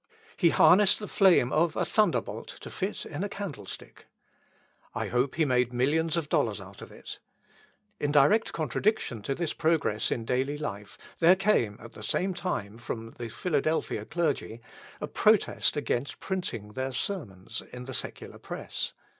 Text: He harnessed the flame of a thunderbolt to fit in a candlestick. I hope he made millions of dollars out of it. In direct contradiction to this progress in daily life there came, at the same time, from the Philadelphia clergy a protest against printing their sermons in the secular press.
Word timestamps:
He 0.35 0.49
harnessed 0.49 0.97
the 0.97 1.07
flame 1.07 1.53
of 1.53 1.75
a 1.75 1.85
thunderbolt 1.85 2.47
to 2.61 2.71
fit 2.71 3.05
in 3.05 3.23
a 3.23 3.29
candlestick. 3.29 4.07
I 4.95 5.09
hope 5.09 5.35
he 5.35 5.45
made 5.45 5.71
millions 5.71 6.17
of 6.17 6.27
dollars 6.27 6.59
out 6.59 6.81
of 6.81 6.91
it. 6.91 7.19
In 7.99 8.11
direct 8.11 8.51
contradiction 8.51 9.21
to 9.21 9.35
this 9.35 9.53
progress 9.53 10.09
in 10.09 10.25
daily 10.25 10.57
life 10.57 10.97
there 11.19 11.35
came, 11.35 11.77
at 11.79 11.91
the 11.91 12.01
same 12.01 12.33
time, 12.33 12.79
from 12.79 13.11
the 13.19 13.29
Philadelphia 13.29 14.03
clergy 14.03 14.59
a 14.99 15.05
protest 15.05 15.77
against 15.77 16.19
printing 16.19 16.69
their 16.69 16.91
sermons 16.93 17.61
in 17.71 17.83
the 17.83 17.93
secular 17.93 18.39
press. 18.39 18.93